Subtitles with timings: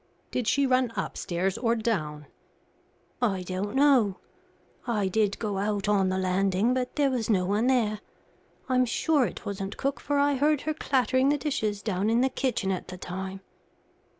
[0.31, 2.25] "Did she run upstairs or down?"
[3.21, 4.17] "I don't know.
[4.87, 7.99] I did go out on the landing, but there was no one there.
[8.67, 12.29] I'm sure it wasn't cook, for I heard her clattering the dishes down in the
[12.29, 13.41] kitchen at the time."